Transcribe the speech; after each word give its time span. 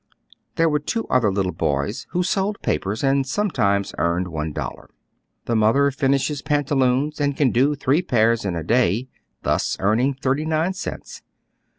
There 0.55 0.67
were 0.67 0.79
two 0.79 1.05
other 1.11 1.31
little 1.31 1.51
boys 1.51 2.07
who 2.09 2.23
sold 2.23 2.59
papers 2.63 3.03
and 3.03 3.23
sometimes 3.27 3.93
earned 3.99 4.29
one 4.29 4.51
dollar. 4.51 4.89
The 5.45 5.55
mother 5.55 5.91
finishes 5.91 6.41
pantaloons 6.41 7.21
and 7.21 7.37
can 7.37 7.51
do 7.51 7.75
tliree 7.75 8.07
pairs 8.07 8.43
in 8.43 8.55
a 8.55 8.63
day, 8.63 9.09
thus 9.43 9.77
earning 9.79 10.15
thirty 10.15 10.43
nine 10.45 10.73
cents. 10.73 11.21